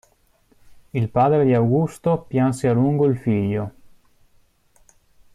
Il 0.95 1.09
padre 1.11 1.45
di 1.45 1.53
Augusto 1.53 2.25
pianse 2.27 2.67
a 2.67 2.73
lungo 2.73 3.05
il 3.05 3.19
figlio. 3.19 3.73